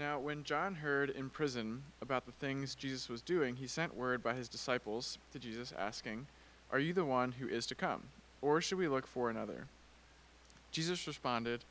[0.00, 4.22] Now, when John heard in prison about the things Jesus was doing, he sent word
[4.22, 6.26] by his disciples to Jesus, asking,
[6.72, 8.04] Are you the one who is to come,
[8.40, 9.66] or should we look for another?
[10.72, 11.66] Jesus responded,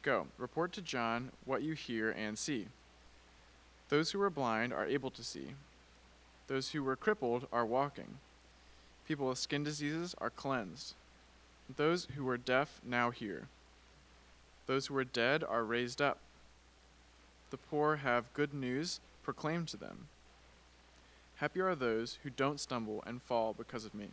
[0.00, 2.68] Go, report to John what you hear and see.
[3.90, 5.48] Those who were blind are able to see,
[6.46, 8.16] those who were crippled are walking,
[9.06, 10.94] people with skin diseases are cleansed,
[11.76, 13.48] those who were deaf now hear,
[14.66, 16.16] those who were dead are raised up
[17.54, 20.08] the poor have good news proclaimed to them.
[21.36, 24.08] Happy are those who don't stumble and fall because of me.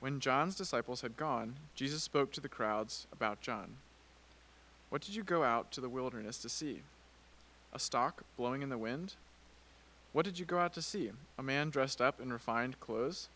[0.00, 3.76] When John's disciples had gone, Jesus spoke to the crowds about John.
[4.88, 6.80] What did you go out to the wilderness to see?
[7.72, 9.14] A stalk blowing in the wind?
[10.12, 11.12] What did you go out to see?
[11.38, 13.28] A man dressed up in refined clothes?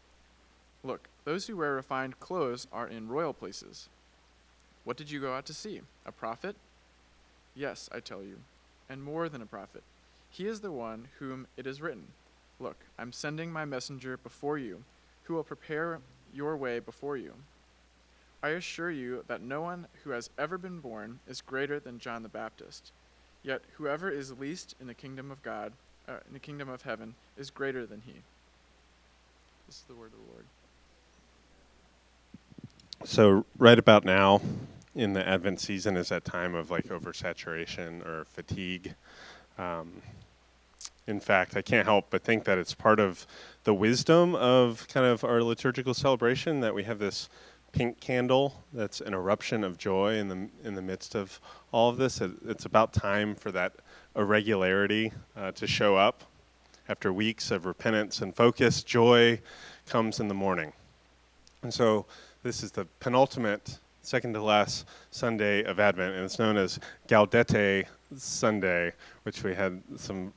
[0.82, 3.88] Look, those who wear refined clothes are in royal places.
[4.82, 5.82] What did you go out to see?
[6.04, 6.56] A prophet?
[7.54, 8.38] Yes, I tell you,
[8.88, 9.82] and more than a prophet.
[10.30, 12.08] He is the one whom it is written
[12.58, 14.84] Look, I'm sending my messenger before you,
[15.24, 15.98] who will prepare
[16.32, 17.34] your way before you.
[18.42, 22.22] I assure you that no one who has ever been born is greater than John
[22.22, 22.92] the Baptist.
[23.42, 25.72] Yet whoever is least in the kingdom of God,
[26.08, 28.14] uh, in the kingdom of heaven, is greater than he.
[29.66, 30.44] This is the word of the Lord.
[33.04, 34.40] So, right about now,
[34.94, 38.94] in the Advent season is that time of like oversaturation or fatigue.
[39.58, 40.02] Um,
[41.06, 43.26] in fact, I can't help but think that it's part of
[43.64, 47.28] the wisdom of kind of our liturgical celebration that we have this
[47.72, 51.40] pink candle that's an eruption of joy in the in the midst of
[51.72, 52.20] all of this.
[52.20, 53.72] It, it's about time for that
[54.14, 56.22] irregularity uh, to show up.
[56.88, 59.40] After weeks of repentance and focus, joy
[59.86, 60.72] comes in the morning.
[61.62, 62.06] And so
[62.42, 67.86] this is the penultimate second to last Sunday of Advent, and it's known as Gaudete
[68.16, 68.92] Sunday,
[69.22, 70.32] which we had some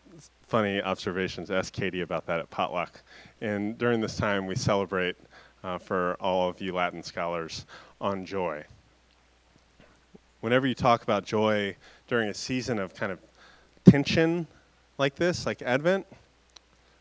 [0.47, 1.49] funny observations.
[1.49, 3.01] Ask Katie about that at potluck.
[3.41, 5.15] And during this time, we celebrate
[5.63, 7.65] uh, for all of you Latin scholars
[7.99, 8.63] on joy.
[10.41, 11.75] Whenever you talk about joy
[12.07, 13.19] during a season of kind of
[13.83, 14.45] tension
[14.99, 16.05] like this, like Advent,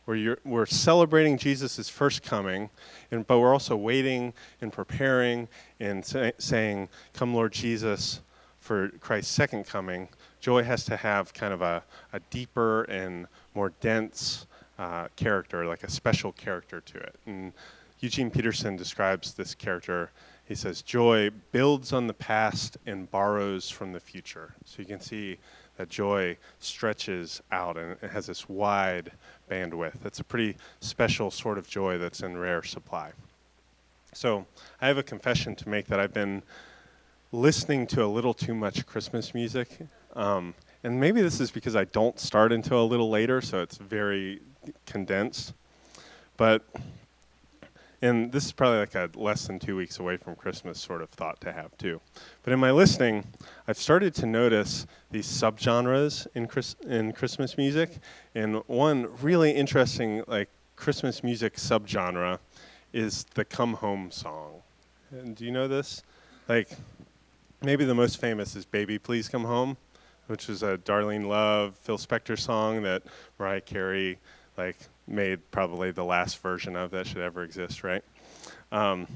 [0.05, 2.71] where we're celebrating Jesus' first coming,
[3.11, 5.49] and, but we're also waiting and preparing
[5.81, 8.21] and say, saying, Come, Lord Jesus,
[8.61, 10.09] for Christ's second coming.
[10.41, 11.83] Joy has to have kind of a,
[12.13, 14.47] a deeper and more dense
[14.79, 17.15] uh, character, like a special character to it.
[17.27, 17.53] And
[18.01, 20.11] Eugene Peterson describes this character.
[20.47, 24.55] He says, Joy builds on the past and borrows from the future.
[24.65, 25.39] So you can see
[25.77, 29.13] that joy stretches out and it has this wide
[29.51, 30.05] bandwidth.
[30.05, 33.13] It's a pretty special sort of joy that's in rare supply.
[34.13, 34.47] So
[34.81, 36.43] I have a confession to make that I've been
[37.33, 39.69] listening to a little too much Christmas music.
[40.15, 43.77] Um, and maybe this is because I don't start until a little later, so it's
[43.77, 44.41] very
[44.87, 45.55] condensed.
[46.37, 46.65] But
[48.03, 51.11] and this is probably like a less than two weeks away from Christmas sort of
[51.11, 52.01] thought to have too.
[52.43, 53.25] But in my listening,
[53.67, 57.99] I've started to notice these subgenres in Chris, in Christmas music,
[58.35, 62.39] and one really interesting like Christmas music subgenre
[62.93, 64.63] is the "Come Home" song.
[65.11, 66.03] And do you know this?
[66.49, 66.71] Like,
[67.63, 69.77] maybe the most famous is "Baby Please Come Home,"
[70.27, 73.03] which is a Darlene Love, Phil Spector song that
[73.39, 74.19] Mariah Carey
[74.57, 74.77] like
[75.07, 78.03] made probably the last version of that should ever exist, right?
[78.73, 79.07] Um,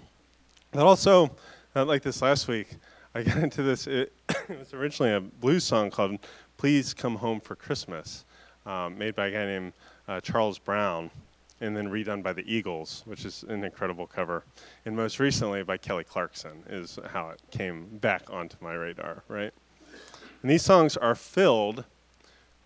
[0.73, 1.31] but also,
[1.75, 2.69] uh, like this last week,
[3.15, 3.87] I got into this.
[3.87, 6.19] It, it, was originally a blues song called
[6.57, 8.25] "Please Come Home for Christmas,"
[8.67, 9.73] um, made by a guy named
[10.07, 11.11] uh, Charles Brown,
[11.61, 14.45] and then redone by the Eagles, which is an incredible cover.
[14.85, 19.53] And most recently by Kelly Clarkson is how it came back onto my radar, right?
[20.43, 21.85] And these songs are filled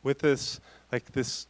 [0.03, 1.47] with this like this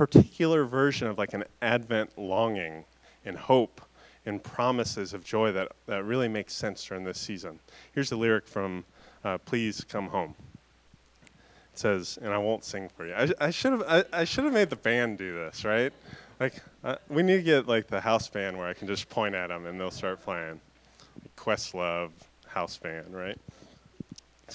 [0.00, 2.86] particular version of like an Advent longing
[3.26, 3.82] and hope
[4.24, 7.58] and promises of joy that, that really makes sense during this season.
[7.92, 8.86] Here's the lyric from
[9.24, 10.34] uh, Please Come Home.
[11.26, 13.12] It says, and I won't sing for you.
[13.38, 15.92] I, should have I, I should have made the band do this, right?
[16.40, 19.34] Like uh, we need to get like the house band where I can just point
[19.34, 20.62] at them and they'll start playing.
[21.36, 22.08] Questlove
[22.46, 23.38] house band, right?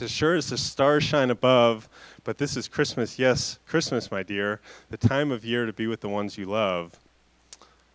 [0.02, 1.88] As sure as the stars shine above,
[2.26, 3.18] but this is Christmas.
[3.18, 4.60] Yes, Christmas, my dear,
[4.90, 7.00] the time of year to be with the ones you love.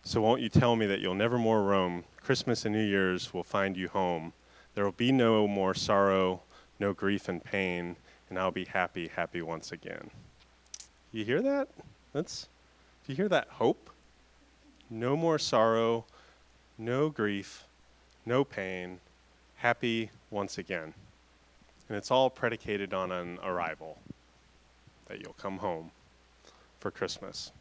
[0.03, 2.03] So won't you tell me that you'll never more roam?
[2.17, 4.33] Christmas and New Year's will find you home.
[4.73, 6.41] There will be no more sorrow,
[6.79, 7.95] no grief and pain,
[8.29, 10.09] and I'll be happy, happy once again.
[11.11, 11.67] You hear that?
[12.13, 12.47] That's
[13.05, 13.91] do you hear that hope?
[14.89, 16.05] No more sorrow,
[16.79, 17.65] no grief,
[18.25, 18.99] no pain,
[19.57, 20.95] happy once again
[21.91, 23.97] and it's all predicated on an arrival.
[25.09, 25.91] that you'll come home
[26.79, 27.51] for Christmas.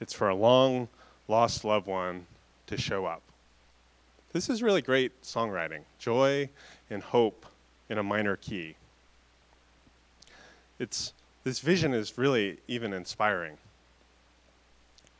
[0.00, 0.86] It's for a long
[1.26, 2.26] lost loved one
[2.68, 3.22] to show up.
[4.32, 6.48] This is really great songwriting joy
[6.88, 7.44] and hope
[7.88, 8.76] in a minor key.
[10.78, 11.12] It's,
[11.42, 13.58] this vision is really even inspiring.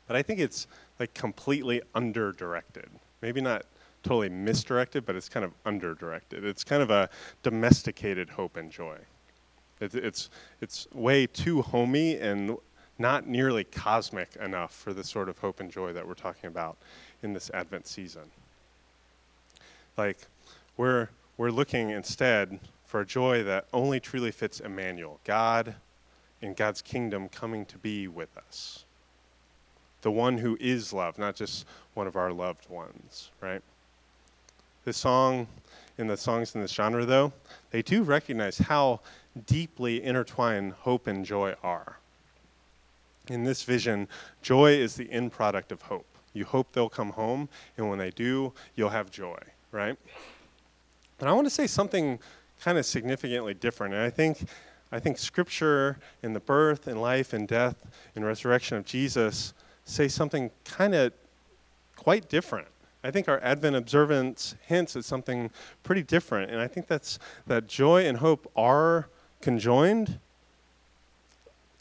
[0.07, 0.69] But I think it's
[1.01, 2.89] like completely under directed.
[3.21, 3.67] Maybe not
[4.05, 6.45] totally misdirected, but it's kind of underdirected.
[6.45, 7.09] It's kind of a
[7.43, 8.99] domesticated hope and joy.
[9.81, 10.31] It, it's,
[10.61, 12.57] it's way too homey and
[12.99, 16.77] not nearly cosmic enough for the sort of hope and joy that we're talking about
[17.23, 18.31] in this Advent season.
[19.97, 20.19] Like,
[20.77, 25.75] we're, we're looking instead for a joy that only truly fits Emmanuel, God
[26.43, 28.85] and God's kingdom coming to be with us.
[30.03, 33.63] The one who is love, not just one of our loved ones, right?
[34.85, 35.47] This song,
[35.97, 37.33] in the songs in this genre, though,
[37.71, 39.01] they do recognize how
[39.47, 41.99] deeply intertwined hope and joy are.
[43.29, 44.09] In this vision,
[44.43, 46.05] joy is the end product of hope.
[46.35, 47.49] You hope they'll come home,
[47.79, 49.39] and when they do, you'll have joy,
[49.73, 49.97] right?
[51.21, 52.19] And I want to say something
[52.61, 53.95] kind of significantly different.
[53.95, 54.47] And I think,
[54.93, 57.77] I think Scripture in the birth and life and death
[58.15, 59.55] and resurrection of Jesus
[59.87, 61.13] say something kind of
[61.97, 62.69] quite different.
[63.05, 65.51] I think our Advent observance hints at something
[65.83, 66.51] pretty different.
[66.51, 69.09] And I think that's that joy and hope are
[69.43, 70.19] conjoined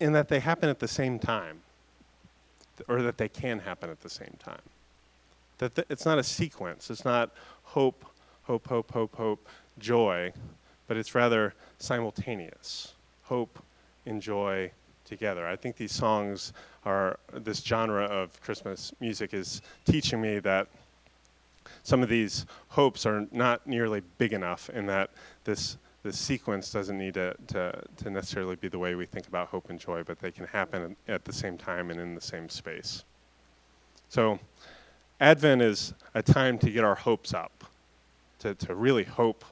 [0.02, 1.62] in that they happen at the same time,
[2.90, 4.62] or that they can happen at the same time.
[5.60, 6.90] That th- it's not a sequence.
[6.90, 7.32] It's not
[7.64, 8.04] hope,
[8.44, 9.48] hope, hope, hope, hope,
[9.80, 10.34] joy,
[10.88, 12.96] but it's rather simultaneous.
[13.24, 13.64] Hope
[14.06, 14.72] and joy
[15.06, 15.48] together.
[15.48, 16.52] I think these songs
[16.86, 20.68] are this genre of Christmas music is teaching me that
[21.84, 25.12] some of these hopes are not nearly big enough, in that
[25.44, 29.48] this the sequence doesn't need to, to, to necessarily be the way we think about
[29.48, 32.50] hope and joy, but they can happen at the same time and in the same
[32.50, 33.06] space.
[34.10, 34.38] So,
[35.22, 37.64] Advent is a time to get our hopes up,
[38.40, 39.46] to, to really hope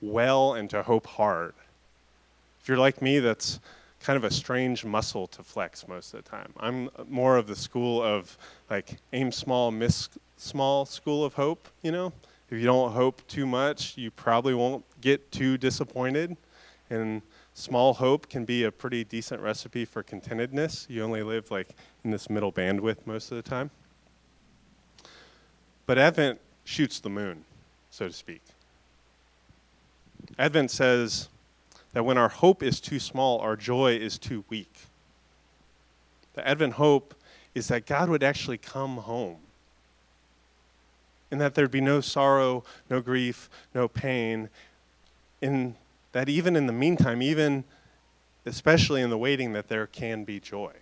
[0.00, 1.52] well and to hope hard.
[2.60, 3.58] If you're like me, that's
[4.06, 6.52] kind of a strange muscle to flex most of the time.
[6.60, 8.38] I'm more of the school of
[8.70, 12.12] like aim small, miss small school of hope, you know?
[12.48, 16.36] If you don't hope too much, you probably won't get too disappointed.
[16.88, 17.20] And
[17.54, 20.86] small hope can be a pretty decent recipe for contentedness.
[20.88, 21.70] You only live like
[22.04, 23.72] in this middle bandwidth most of the time.
[25.84, 27.44] But Advent shoots the moon,
[27.90, 28.42] so to speak.
[30.38, 31.28] Advent says
[31.96, 34.70] that when our hope is too small, our joy is too weak.
[36.34, 37.14] The Advent hope
[37.54, 39.38] is that God would actually come home
[41.30, 44.50] and that there'd be no sorrow, no grief, no pain,
[45.40, 45.74] and
[46.12, 47.64] that even in the meantime, even
[48.44, 50.74] especially in the waiting, that there can be joy.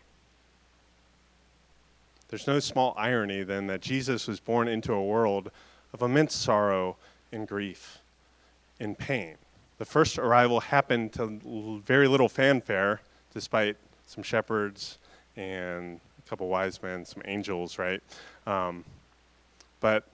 [2.26, 5.52] There's no small irony then that Jesus was born into a world
[5.92, 6.96] of immense sorrow
[7.30, 8.00] and grief
[8.80, 9.36] and pain.
[9.78, 13.00] The first arrival happened to very little fanfare,
[13.32, 13.76] despite
[14.06, 14.98] some shepherds
[15.36, 18.02] and a couple wise men, some angels, right?
[18.46, 18.84] Um,
[19.80, 20.04] but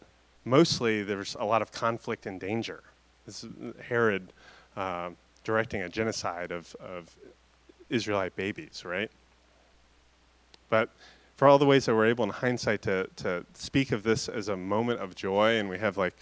[0.44, 2.82] mostly there's a lot of conflict and danger.
[3.26, 3.50] This is
[3.86, 4.32] Herod
[4.76, 5.10] uh,
[5.44, 7.14] directing a genocide of, of
[7.90, 9.10] Israelite babies, right?
[10.70, 10.88] But
[11.36, 14.48] for all the ways that we're able in hindsight to, to speak of this as
[14.48, 16.16] a moment of joy, and we have like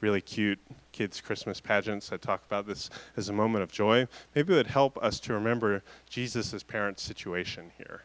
[0.00, 0.58] really cute
[0.92, 4.66] kids' Christmas pageants that talk about this as a moment of joy, maybe it would
[4.68, 8.02] help us to remember Jesus' parents' situation here.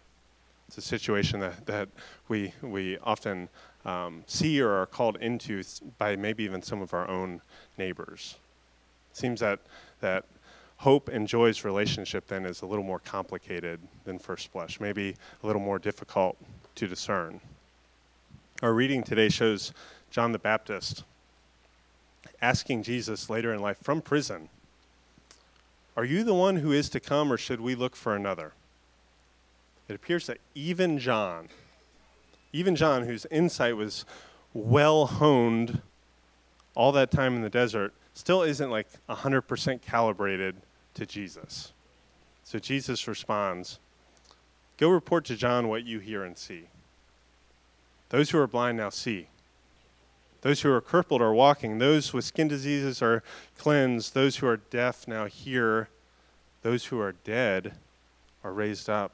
[0.67, 1.89] It's a situation that, that
[2.27, 3.49] we, we often
[3.85, 5.63] um, see or are called into
[5.97, 7.41] by maybe even some of our own
[7.77, 8.35] neighbors.
[9.11, 9.59] It seems that,
[10.01, 10.25] that
[10.77, 15.47] hope and joy's relationship then is a little more complicated than first blush, maybe a
[15.47, 16.37] little more difficult
[16.75, 17.41] to discern.
[18.61, 19.73] Our reading today shows
[20.11, 21.03] John the Baptist
[22.41, 24.49] asking Jesus later in life from prison,
[25.95, 28.53] Are you the one who is to come, or should we look for another?
[29.87, 31.49] It appears that even John,
[32.53, 34.05] even John, whose insight was
[34.53, 35.81] well honed
[36.75, 40.55] all that time in the desert, still isn't like 100% calibrated
[40.93, 41.73] to Jesus.
[42.43, 43.79] So Jesus responds
[44.77, 46.63] Go report to John what you hear and see.
[48.09, 49.27] Those who are blind now see.
[50.41, 51.79] Those who are crippled are walking.
[51.79, 53.23] Those with skin diseases are
[53.57, 54.13] cleansed.
[54.13, 55.89] Those who are deaf now hear.
[56.61, 57.73] Those who are dead
[58.43, 59.11] are raised up.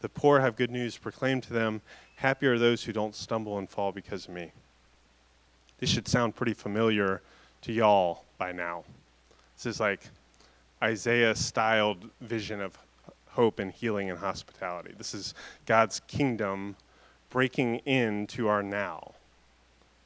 [0.00, 1.82] The poor have good news proclaimed to them.
[2.16, 4.52] Happy are those who don't stumble and fall because of me.
[5.78, 7.22] This should sound pretty familiar
[7.62, 8.84] to y'all by now.
[9.56, 10.00] This is like
[10.82, 12.78] Isaiah styled vision of
[13.30, 14.94] hope and healing and hospitality.
[14.96, 15.34] This is
[15.66, 16.76] God's kingdom
[17.30, 19.12] breaking into our now,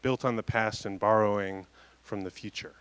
[0.03, 1.67] built on the past and borrowing
[2.03, 2.75] from the future.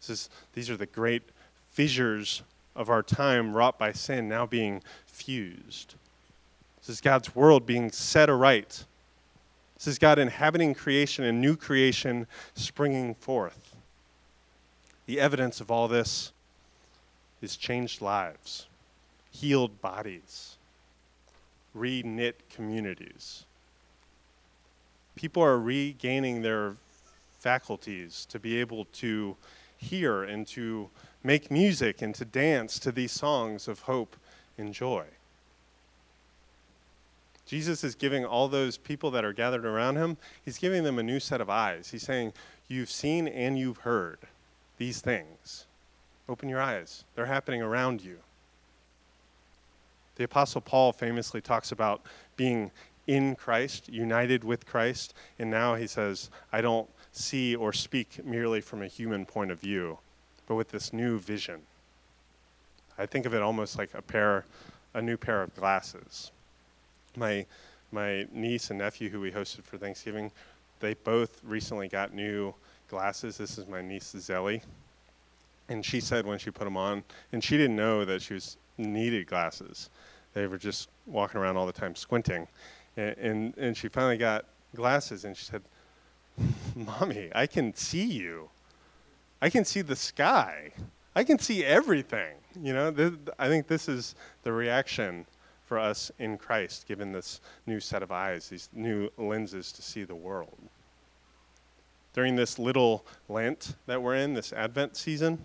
[0.00, 1.22] This is, these are the great
[1.70, 2.42] fissures
[2.74, 5.94] of our time wrought by sin now being fused.
[6.80, 8.84] This is God's world being set aright.
[9.76, 13.76] This is God inhabiting creation and new creation springing forth.
[15.06, 16.32] The evidence of all this
[17.40, 18.66] is changed lives,
[19.30, 20.56] healed bodies,
[21.74, 23.44] re knit communities.
[25.18, 26.76] People are regaining their
[27.40, 29.34] faculties to be able to
[29.76, 30.90] hear and to
[31.24, 34.14] make music and to dance to these songs of hope
[34.56, 35.06] and joy.
[37.46, 41.02] Jesus is giving all those people that are gathered around him, he's giving them a
[41.02, 41.90] new set of eyes.
[41.90, 42.32] He's saying,
[42.68, 44.20] You've seen and you've heard
[44.76, 45.66] these things.
[46.28, 48.18] Open your eyes, they're happening around you.
[50.14, 52.02] The Apostle Paul famously talks about
[52.36, 52.70] being
[53.08, 58.60] in Christ, united with Christ, and now he says, I don't see or speak merely
[58.60, 59.98] from a human point of view,
[60.46, 61.62] but with this new vision.
[62.98, 64.44] I think of it almost like a pair,
[64.92, 66.30] a new pair of glasses.
[67.16, 67.46] My,
[67.90, 70.30] my niece and nephew, who we hosted for Thanksgiving,
[70.80, 72.54] they both recently got new
[72.88, 73.38] glasses.
[73.38, 74.62] This is my niece Zelly,
[75.70, 78.58] and she said when she put them on, and she didn't know that she was
[78.76, 79.88] needed glasses.
[80.34, 82.46] They were just walking around all the time squinting,
[82.98, 85.62] and and, and she finally got glasses, and she said,
[86.76, 88.50] Mommy, I can see you.
[89.40, 90.72] I can see the sky.
[91.14, 92.34] I can see everything.
[92.60, 95.26] You know, th- I think this is the reaction
[95.64, 100.04] for us in Christ, given this new set of eyes, these new lenses to see
[100.04, 100.56] the world.
[102.14, 105.38] During this little Lent that we're in, this Advent season,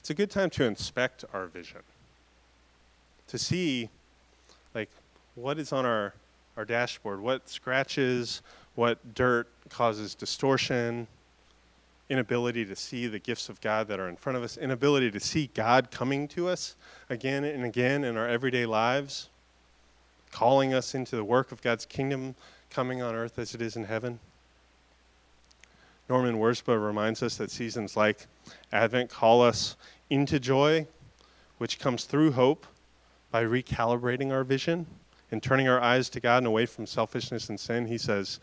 [0.00, 1.82] it's a good time to inspect our vision,
[3.28, 3.90] to see,
[4.74, 4.90] like,
[5.40, 6.12] what is on our,
[6.56, 8.42] our dashboard, what scratches,
[8.74, 11.06] what dirt causes distortion,
[12.08, 15.20] inability to see the gifts of God that are in front of us, inability to
[15.20, 16.74] see God coming to us
[17.08, 19.28] again and again in our everyday lives,
[20.32, 22.34] calling us into the work of God's kingdom
[22.70, 24.18] coming on earth as it is in heaven.
[26.08, 28.26] Norman Wirzba reminds us that seasons like
[28.72, 29.76] Advent call us
[30.10, 30.86] into joy,
[31.58, 32.66] which comes through hope
[33.30, 34.86] by recalibrating our vision
[35.30, 37.86] and turning our eyes to God and away from selfishness and sin.
[37.86, 38.40] He says,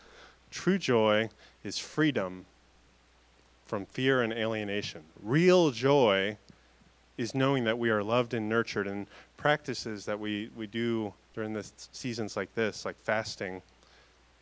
[0.50, 1.30] True joy
[1.64, 2.46] is freedom
[3.66, 5.02] from fear and alienation.
[5.22, 6.36] Real joy
[7.16, 11.52] is knowing that we are loved and nurtured, and practices that we, we do during
[11.52, 13.62] the seasons like this, like fasting,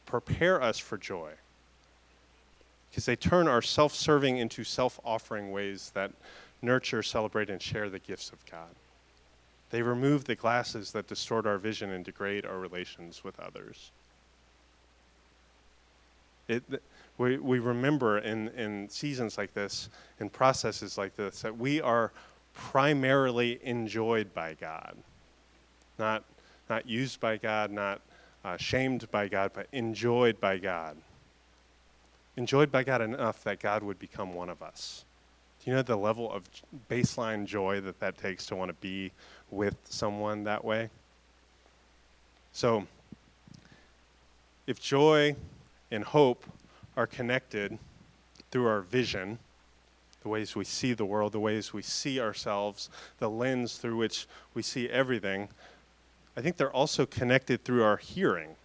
[0.06, 1.30] prepare us for joy.
[2.90, 6.12] Because they turn our self serving into self offering ways that
[6.62, 8.70] nurture, celebrate, and share the gifts of God.
[9.74, 13.90] They remove the glasses that distort our vision and degrade our relations with others.
[16.46, 16.62] It,
[17.18, 19.88] we, we remember in, in seasons like this,
[20.20, 22.12] in processes like this, that we are
[22.54, 24.96] primarily enjoyed by God.
[25.98, 26.22] Not,
[26.70, 28.00] not used by God, not
[28.44, 30.96] uh, shamed by God, but enjoyed by God.
[32.36, 35.04] Enjoyed by God enough that God would become one of us.
[35.64, 36.44] Do you know the level of
[36.90, 39.12] baseline joy that that takes to want to be
[39.54, 40.90] with someone that way?
[42.52, 42.86] So,
[44.66, 45.36] if joy
[45.90, 46.44] and hope
[46.96, 47.78] are connected
[48.50, 49.38] through our vision,
[50.22, 54.26] the ways we see the world, the ways we see ourselves, the lens through which
[54.54, 55.48] we see everything,
[56.36, 58.56] I think they're also connected through our hearing.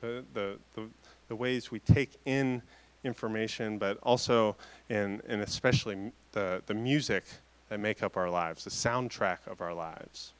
[0.00, 0.86] The, the, the,
[1.28, 2.62] the ways we take in
[3.04, 4.56] information, but also
[4.88, 7.24] in, and especially the, the music
[7.68, 10.32] that make up our lives, the soundtrack of our lives.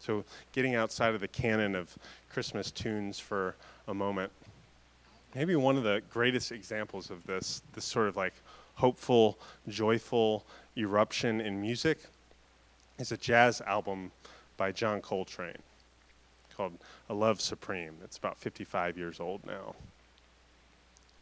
[0.00, 1.96] So, getting outside of the canon of
[2.32, 3.56] Christmas tunes for
[3.88, 4.32] a moment,
[5.34, 8.34] maybe one of the greatest examples of this, this sort of like
[8.74, 9.38] hopeful,
[9.68, 10.44] joyful
[10.76, 11.98] eruption in music,
[12.98, 14.12] is a jazz album
[14.56, 15.62] by John Coltrane
[16.56, 16.72] called
[17.08, 17.94] A Love Supreme.
[18.04, 19.74] It's about 55 years old now.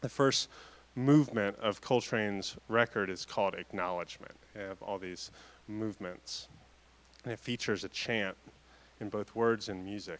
[0.01, 0.49] The first
[0.97, 4.33] movement of Coltrane's record is called Acknowledgement.
[4.53, 5.29] They have all these
[5.67, 6.49] movements,
[7.23, 8.35] and it features a chant
[8.99, 10.19] in both words and music.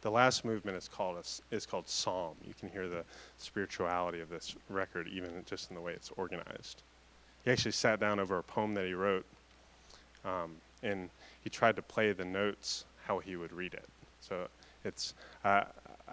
[0.00, 2.36] The last movement is called a, is called Psalm.
[2.46, 3.04] You can hear the
[3.36, 6.82] spirituality of this record even just in the way it's organized.
[7.44, 9.26] He actually sat down over a poem that he wrote,
[10.24, 10.52] um,
[10.82, 11.10] and
[11.42, 13.84] he tried to play the notes how he would read it.
[14.20, 14.46] So
[14.84, 15.12] it's
[15.44, 15.64] uh,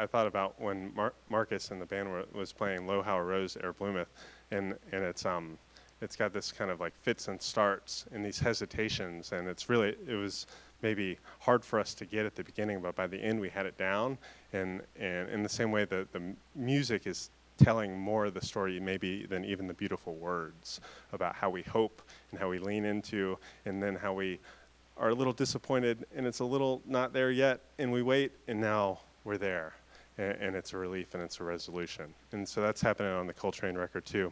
[0.01, 3.23] I thought about when Mar- Marcus and the band were, was playing "Lo How a
[3.23, 4.09] Rose E'er Bloometh,"
[4.49, 5.59] and and it's um
[6.01, 9.95] it's got this kind of like fits and starts and these hesitations, and it's really
[10.07, 10.47] it was
[10.81, 13.67] maybe hard for us to get at the beginning, but by the end we had
[13.67, 14.17] it down.
[14.53, 18.79] And and in the same way, that the music is telling more of the story
[18.79, 20.81] maybe than even the beautiful words
[21.13, 24.39] about how we hope and how we lean into, and then how we
[24.97, 28.59] are a little disappointed and it's a little not there yet, and we wait, and
[28.59, 29.73] now we're there,
[30.21, 32.13] and, and it's a relief and it's a resolution.
[32.31, 34.31] And so that's happening on the Coltrane record too.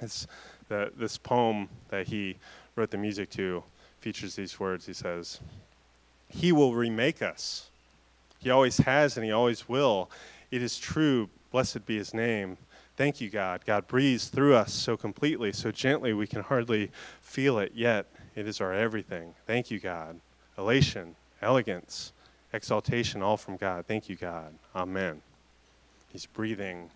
[0.00, 0.26] It's
[0.68, 2.36] the, this poem that he
[2.76, 3.64] wrote the music to
[4.00, 4.86] features these words.
[4.86, 5.40] He says,
[6.28, 7.70] He will remake us.
[8.38, 10.10] He always has and he always will.
[10.50, 11.28] It is true.
[11.50, 12.56] Blessed be his name.
[12.96, 13.64] Thank you, God.
[13.64, 18.46] God breathes through us so completely, so gently we can hardly feel it, yet it
[18.46, 19.34] is our everything.
[19.46, 20.20] Thank you, God.
[20.56, 22.12] Elation, elegance,
[22.52, 23.86] exaltation, all from God.
[23.86, 24.54] Thank you, God.
[24.74, 25.22] Amen.
[26.08, 26.90] He's breathing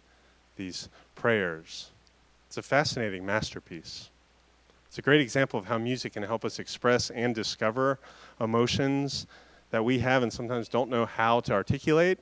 [0.57, 1.91] these prayers.
[2.49, 4.11] It's a fascinating masterpiece.
[4.87, 7.99] It's a great example of how music can help us express and discover
[8.41, 9.27] emotions
[9.71, 12.19] that we have and sometimes don't know how to articulate.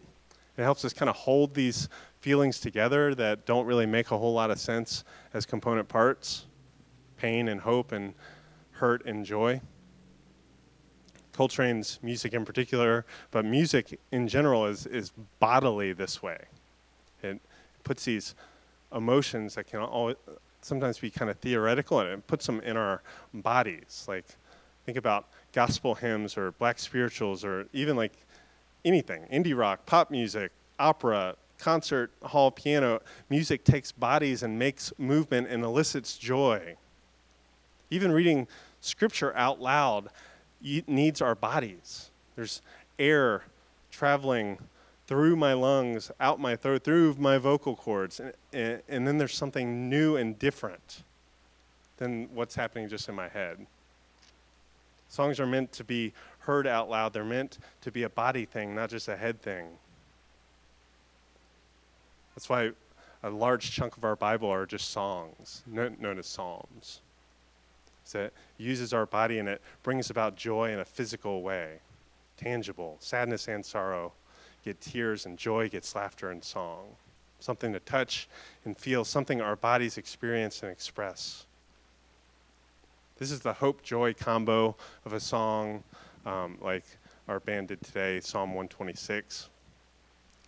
[0.57, 1.89] It helps us kind of hold these
[2.21, 6.47] feelings together that don't really make a whole lot of sense as component parts
[7.17, 8.15] pain and hope and
[8.73, 9.61] hurt and joy.
[11.41, 16.37] Coltrane's music in particular, but music in general is, is bodily this way.
[17.23, 17.41] It
[17.83, 18.35] puts these
[18.95, 20.17] emotions that can always,
[20.61, 23.01] sometimes be kind of theoretical and it puts them in our
[23.33, 24.05] bodies.
[24.07, 24.27] Like,
[24.85, 28.13] think about gospel hymns or black spirituals or even like
[28.85, 33.01] anything indie rock, pop music, opera, concert hall piano.
[33.31, 36.77] Music takes bodies and makes movement and elicits joy.
[37.89, 38.47] Even reading
[38.83, 40.11] scripture out loud
[40.61, 42.11] needs our bodies.
[42.37, 42.63] There's
[42.99, 43.45] air
[43.91, 44.59] traveling
[45.07, 48.21] through my lungs, out my throat, through my vocal cords.
[48.21, 51.03] And, and, and, then there's something new and different
[51.97, 53.67] than what's happening just in my head.
[55.09, 58.75] Songs are meant to be heard out loud, they're meant to be a body thing,
[58.75, 59.67] not just a head thing.
[62.35, 62.71] That's why
[63.23, 67.01] a large chunk of our Bible are just songs, known as Psalms.
[68.15, 71.79] It uses our body and it brings about joy in a physical way,
[72.37, 72.97] tangible.
[73.01, 74.13] Sadness and sorrow
[74.65, 76.85] get tears, and joy gets laughter and song.
[77.39, 78.29] Something to touch
[78.65, 81.47] and feel, something our bodies experience and express.
[83.19, 85.83] This is the hope joy combo of a song
[86.27, 86.85] um, like
[87.29, 89.49] our band did today, Psalm 126.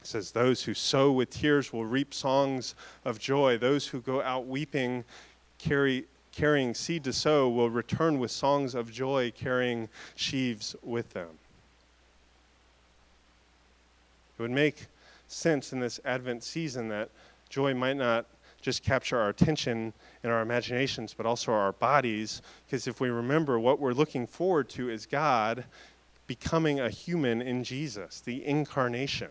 [0.00, 3.56] It says, Those who sow with tears will reap songs of joy.
[3.56, 5.04] Those who go out weeping
[5.58, 11.28] carry carrying seed to sow will return with songs of joy, carrying sheaves with them.
[14.38, 14.86] It would make
[15.28, 17.10] sense in this Advent season that
[17.48, 18.26] joy might not
[18.62, 19.92] just capture our attention
[20.22, 24.68] and our imaginations, but also our bodies, because if we remember what we're looking forward
[24.70, 25.64] to is God
[26.26, 29.28] becoming a human in Jesus, the incarnation.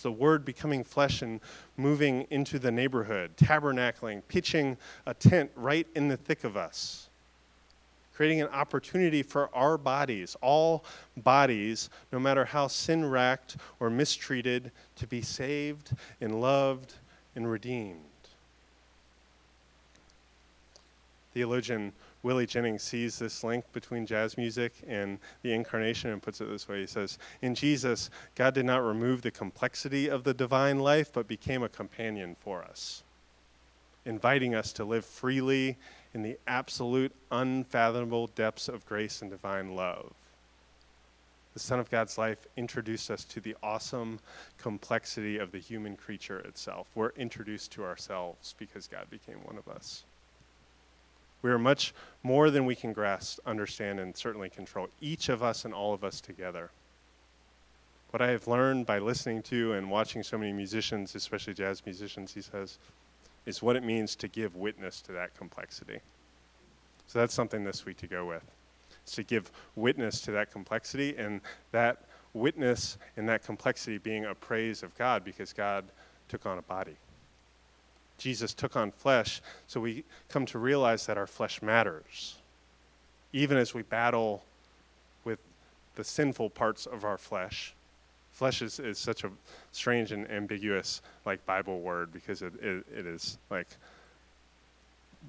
[0.00, 1.40] It's the Word becoming flesh and
[1.76, 7.10] moving into the neighborhood, tabernacling, pitching a tent right in the thick of us,
[8.14, 10.86] creating an opportunity for our bodies, all
[11.18, 16.94] bodies, no matter how sin racked or mistreated, to be saved and loved
[17.36, 18.09] and redeemed.
[21.32, 26.48] Theologian Willie Jennings sees this link between jazz music and the incarnation and puts it
[26.48, 26.80] this way.
[26.80, 31.28] He says, In Jesus, God did not remove the complexity of the divine life, but
[31.28, 33.02] became a companion for us,
[34.04, 35.76] inviting us to live freely
[36.12, 40.12] in the absolute, unfathomable depths of grace and divine love.
[41.54, 44.20] The Son of God's life introduced us to the awesome
[44.58, 46.86] complexity of the human creature itself.
[46.94, 50.04] We're introduced to ourselves because God became one of us.
[51.42, 55.64] We are much more than we can grasp, understand, and certainly control, each of us
[55.64, 56.70] and all of us together.
[58.10, 62.34] What I have learned by listening to and watching so many musicians, especially jazz musicians,
[62.34, 62.78] he says,
[63.46, 66.00] is what it means to give witness to that complexity.
[67.06, 68.42] So that's something this week to go with.
[69.06, 71.40] Is to give witness to that complexity and
[71.72, 75.84] that witness and that complexity being a praise of God because God
[76.28, 76.96] took on a body.
[78.20, 82.36] Jesus took on flesh, so we come to realize that our flesh matters.
[83.32, 84.44] Even as we battle
[85.24, 85.40] with
[85.96, 87.74] the sinful parts of our flesh.
[88.32, 89.30] Flesh is, is such a
[89.72, 93.68] strange and ambiguous like Bible word because it, it, it is like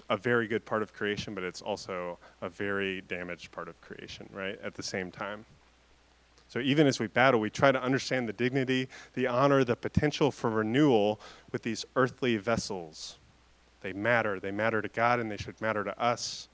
[0.10, 4.30] a very good part of creation, but it's also a very damaged part of creation,
[4.34, 4.60] right?
[4.64, 5.46] At the same time.
[6.52, 10.32] So even as we battle, we try to understand the dignity, the honor, the potential
[10.32, 11.18] for renewal
[11.54, 13.16] with these earthly vessels.
[13.80, 14.38] They matter.
[14.38, 16.50] They matter to God and they should matter to us.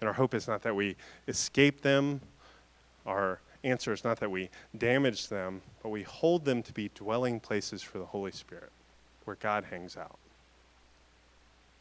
[0.00, 0.94] And our hope is not that we
[1.26, 2.20] escape them.
[3.06, 7.40] Our answer is not that we damage them, but we hold them to be dwelling
[7.40, 8.70] places for the Holy Spirit,
[9.24, 10.16] where God hangs out.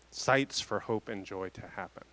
[0.09, 2.03] Sites for hope and joy to happen.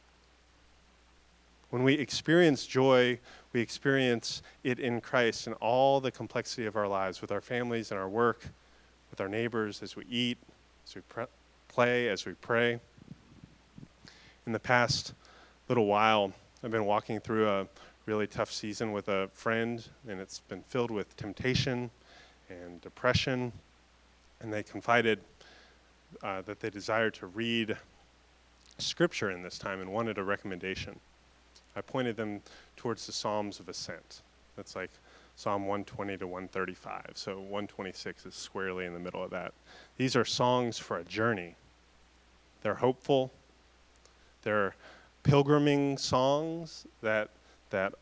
[1.70, 3.18] When we experience joy,
[3.52, 7.90] we experience it in Christ in all the complexity of our lives, with our families
[7.90, 8.46] and our work,
[9.10, 10.38] with our neighbors, as we eat,
[10.86, 11.26] as we pre-
[11.68, 12.80] play, as we pray.
[14.46, 15.12] In the past
[15.68, 16.32] little while,
[16.64, 17.66] I've been walking through a
[18.06, 21.90] really tough season with a friend, and it's been filled with temptation
[22.48, 23.52] and depression.
[24.40, 25.20] And they confided
[26.22, 27.76] uh, that they desired to read
[28.78, 30.98] scripture in this time and wanted a recommendation.
[31.78, 32.42] I pointed them
[32.76, 34.22] towards the Psalms of Ascent.
[34.56, 34.90] That's like
[35.36, 37.12] Psalm 120 to 135.
[37.14, 39.52] So 126 is squarely in the middle of that.
[39.96, 41.54] These are songs for a journey.
[42.62, 43.30] They're hopeful.
[44.42, 44.74] They're
[45.22, 47.30] pilgriming songs that
[47.70, 47.94] that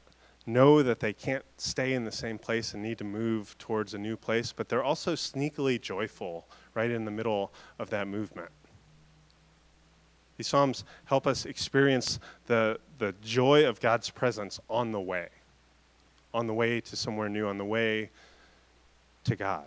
[0.46, 3.98] know that they can't stay in the same place and need to move towards a
[3.98, 8.50] new place, but they're also sneakily joyful right in the middle of that movement.
[10.36, 15.28] These Psalms help us experience the, the joy of God's presence on the way,
[16.34, 18.10] on the way to somewhere new, on the way
[19.24, 19.66] to God.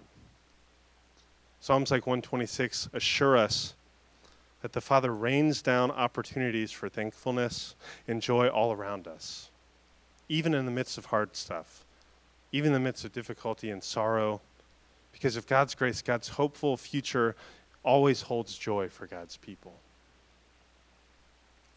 [1.60, 3.74] Psalms like 126 assure us
[4.62, 7.76] that the Father rains down opportunities for thankfulness
[8.08, 9.50] and joy all around us,
[10.28, 11.86] even in the midst of hard stuff,
[12.52, 14.42] even in the midst of difficulty and sorrow.
[15.12, 17.36] Because of God's grace, God's hopeful future
[17.84, 19.74] always holds joy for God's people.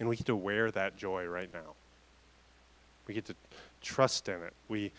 [0.03, 1.77] And we get to wear that joy right now.
[3.07, 3.37] We get to
[3.81, 4.53] trust in it.
[4.67, 4.91] We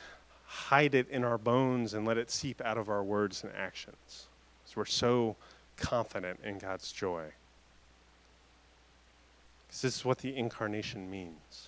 [0.46, 4.28] hide it in our bones and let it seep out of our words and actions.
[4.64, 5.36] Because we're so
[5.76, 7.26] confident in God's joy.
[9.68, 11.68] Because this is what the incarnation means.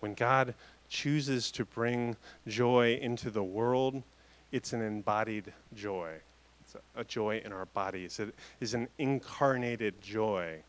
[0.00, 0.54] When God
[0.88, 2.16] chooses to bring
[2.48, 4.02] joy into the world,
[4.50, 6.14] it's an embodied joy.
[6.62, 8.18] It's a joy in our bodies.
[8.18, 10.64] It is an incarnated joy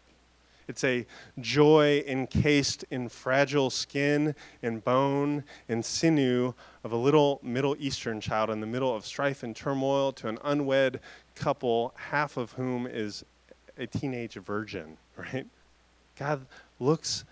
[0.67, 1.05] it's a
[1.39, 6.53] joy encased in fragile skin and bone and sinew
[6.83, 10.37] of a little Middle Eastern child in the middle of strife and turmoil to an
[10.43, 10.99] unwed
[11.35, 13.23] couple, half of whom is
[13.77, 15.47] a teenage virgin, right?
[16.17, 16.45] God
[16.79, 17.23] looks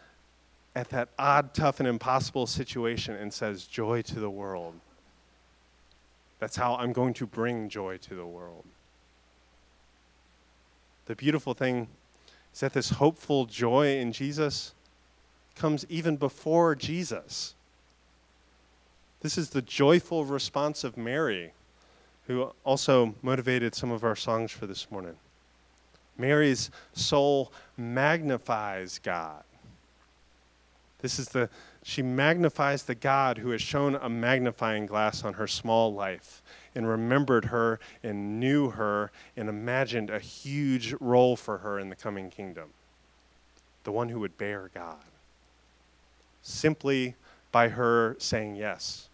[0.75, 4.73] at that odd, tough, and impossible situation and says, Joy to the world.
[6.39, 8.65] That's how I'm going to bring joy to the world.
[11.05, 11.87] The beautiful thing
[12.55, 14.73] is that this hopeful joy in Jesus
[15.55, 17.53] comes even before Jesus.
[19.19, 21.51] This is the joyful response of Mary,
[22.27, 25.17] who also motivated some of our songs for this morning.
[26.17, 29.43] Mary's soul magnifies God.
[31.01, 31.49] This is the,
[31.83, 36.41] she magnifies the God who has shone a magnifying glass on her small life
[36.75, 41.95] and remembered her and knew her and imagined a huge role for her in the
[41.95, 42.69] coming kingdom.
[43.85, 45.05] The one who would bear God.
[46.41, 47.15] Simply
[47.51, 49.09] by her saying yes,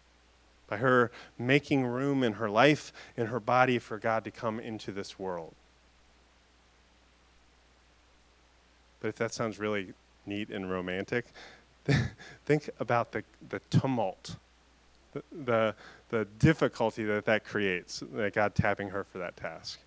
[0.67, 4.91] by her making room in her life, in her body for God to come into
[4.91, 5.54] this world.
[9.00, 9.93] But if that sounds really
[10.26, 11.26] neat and romantic,
[12.45, 14.38] think about the, the tumult
[15.32, 15.76] the,
[16.10, 19.80] the, difficulty that that creates, that God tapping her for that task.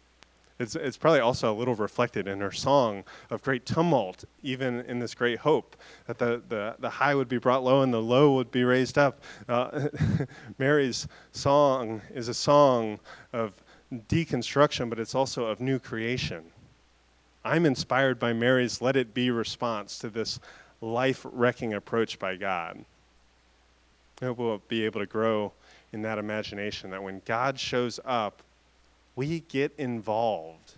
[0.58, 5.00] It's, it's probably also a little reflected in her song of great tumult, even in
[5.00, 8.34] this great hope that the, the, the high would be brought low and the low
[8.34, 9.20] would be raised up.
[9.48, 9.88] Uh,
[10.58, 13.00] Mary's song is a song
[13.32, 16.44] of deconstruction, but it's also of new creation.
[17.44, 20.38] I'm inspired by Mary's let it be response to this
[20.80, 22.84] life wrecking approach by God.
[24.20, 25.52] Hope we'll be able to grow
[25.92, 28.42] in that imagination that when God shows up,
[29.16, 30.74] we get involved.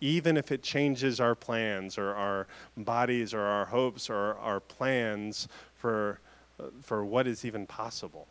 [0.00, 2.46] Even if it changes our plans or our
[2.76, 6.18] bodies or our hopes or our plans for,
[6.58, 8.26] uh, for what is even possible.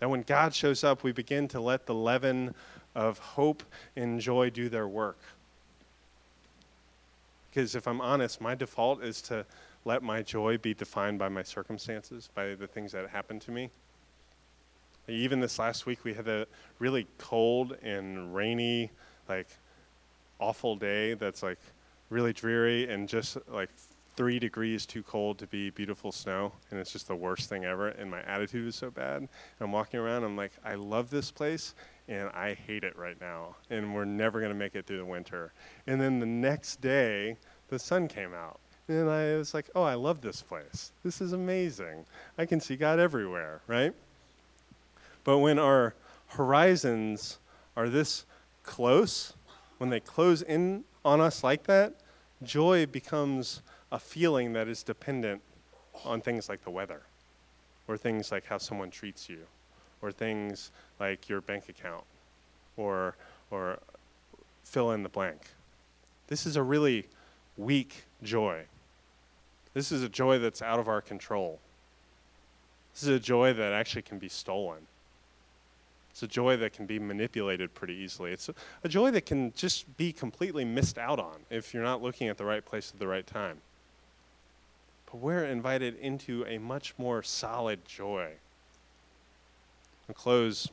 [0.00, 2.54] That when God shows up, we begin to let the leaven
[2.94, 3.62] of hope
[3.96, 5.18] and joy do their work.
[7.50, 9.46] Because if I'm honest, my default is to
[9.84, 13.70] let my joy be defined by my circumstances, by the things that happen to me.
[15.08, 16.46] Even this last week, we had a
[16.78, 18.90] really cold and rainy,
[19.28, 19.48] like
[20.38, 21.58] awful day that's like
[22.08, 23.68] really dreary and just like
[24.16, 26.52] three degrees too cold to be beautiful snow.
[26.70, 27.88] And it's just the worst thing ever.
[27.88, 29.28] And my attitude is so bad.
[29.60, 31.74] I'm walking around, I'm like, I love this place.
[32.08, 35.04] and I hate it right now, and we're never going to make it through the
[35.04, 35.52] winter.
[35.86, 37.36] And then the next day,
[37.68, 38.60] the sun came out.
[38.86, 40.92] And I was like, oh, I love this place.
[41.02, 42.04] This is amazing.
[42.36, 43.94] I can see God everywhere, right?
[45.24, 45.94] But when our
[46.28, 47.38] horizons
[47.76, 48.26] are this
[48.62, 49.32] close,
[49.78, 51.94] when they close in on us like that,
[52.42, 55.40] joy becomes a feeling that is dependent
[56.04, 57.02] on things like the weather,
[57.88, 59.38] or things like how someone treats you,
[60.02, 62.04] or things like your bank account,
[62.76, 63.16] or,
[63.50, 63.78] or
[64.64, 65.40] fill in the blank.
[66.26, 67.06] This is a really
[67.56, 68.64] weak joy.
[69.74, 71.58] This is a joy that's out of our control.
[72.94, 74.86] This is a joy that actually can be stolen.
[76.10, 78.30] It's a joy that can be manipulated pretty easily.
[78.30, 82.02] It's a, a, joy that can just be completely missed out on if you're not
[82.02, 83.58] looking at the right place at the right time.
[85.06, 88.30] But we're invited into a much more solid joy.
[90.08, 90.70] I'll close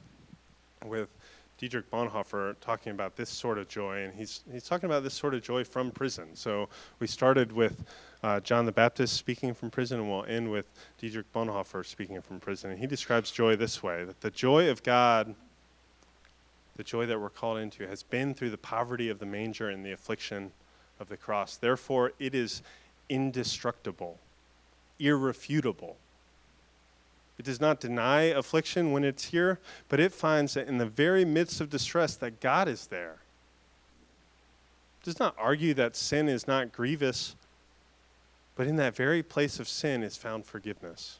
[0.85, 1.09] with
[1.57, 5.33] Dietrich Bonhoeffer talking about this sort of joy, and he's, he's talking about this sort
[5.33, 6.35] of joy from prison.
[6.35, 7.83] So we started with
[8.23, 10.65] uh, John the Baptist speaking from prison, and we'll end with
[10.99, 12.69] Dietrich Bonhoeffer speaking from prison.
[12.71, 15.34] And he describes joy this way that the joy of God,
[16.75, 19.84] the joy that we're called into, has been through the poverty of the manger and
[19.84, 20.51] the affliction
[20.99, 21.57] of the cross.
[21.57, 22.62] Therefore, it is
[23.10, 24.19] indestructible,
[24.99, 25.97] irrefutable.
[27.39, 29.57] It does not deny affliction when it's here,
[29.89, 33.17] but it finds that in the very midst of distress that God is there.
[35.01, 37.36] It does not argue that sin is not grievous
[38.55, 41.19] but in that very place of sin is found forgiveness.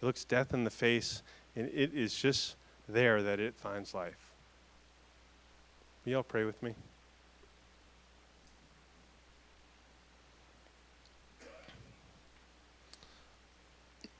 [0.00, 1.22] It looks death in the face,
[1.54, 2.56] and it is just
[2.88, 4.32] there that it finds life.
[6.04, 6.74] Will y'all pray with me?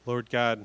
[0.04, 0.64] Lord God,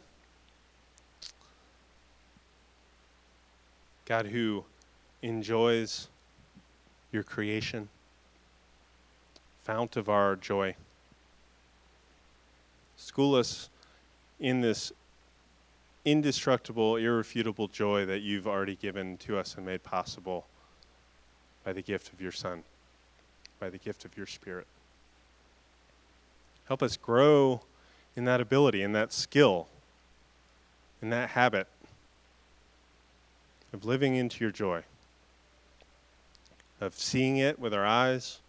[4.05, 4.63] God who
[5.21, 6.07] enjoys
[7.11, 7.89] your creation,
[9.63, 10.75] fount of our joy.
[12.97, 13.69] School us
[14.39, 14.91] in this
[16.03, 20.45] indestructible, irrefutable joy that you've already given to us and made possible
[21.63, 22.63] by the gift of your Son,
[23.59, 24.67] by the gift of your Spirit.
[26.67, 27.61] Help us grow
[28.15, 29.67] in that ability, in that skill,
[31.01, 31.67] in that habit
[33.73, 34.81] of living into your joy,
[36.81, 38.39] of seeing it with our eyes,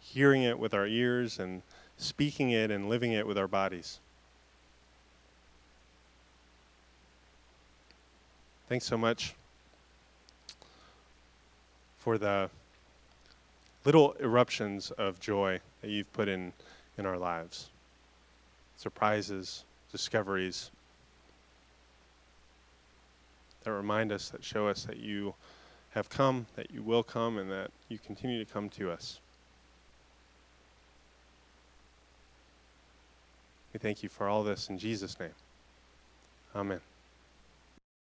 [0.00, 1.62] hearing it with our ears, and
[2.02, 3.98] speaking it and living it with our bodies.
[8.68, 9.34] Thanks so much
[11.98, 12.50] for the
[13.84, 16.52] little eruptions of joy that you've put in
[16.98, 17.70] in our lives.
[18.76, 20.70] Surprises, discoveries
[23.62, 25.34] that remind us, that show us that you
[25.90, 29.20] have come, that you will come, and that you continue to come to us.
[33.72, 35.30] We thank you for all this in Jesus' name.
[36.54, 36.80] Amen.